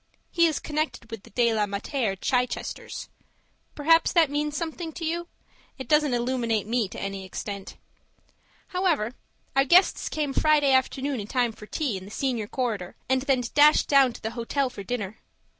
He 0.31 0.47
is 0.47 0.57
connected 0.57 1.11
with 1.11 1.21
the 1.21 1.29
De 1.29 1.53
la 1.53 1.67
Mater 1.67 2.15
Chichesters. 2.15 3.07
Perhaps 3.75 4.13
that 4.13 4.31
means 4.31 4.57
something 4.57 4.91
to 4.93 5.05
you? 5.05 5.27
It 5.77 5.87
doesn't 5.87 6.15
illuminate 6.15 6.65
me 6.65 6.87
to 6.87 6.99
any 6.99 7.23
extent. 7.23 7.77
However 8.69 9.13
our 9.55 9.63
guests 9.63 10.09
came 10.09 10.33
Friday 10.33 10.71
afternoon 10.71 11.19
in 11.19 11.27
time 11.27 11.51
for 11.51 11.67
tea 11.67 11.97
in 11.97 12.05
the 12.05 12.09
senior 12.09 12.47
corridor, 12.47 12.95
and 13.07 13.21
then 13.21 13.43
dashed 13.53 13.87
down 13.87 14.11
to 14.13 14.21
the 14.23 14.31
hotel 14.31 14.71
for 14.71 14.81
dinner. 14.83 15.19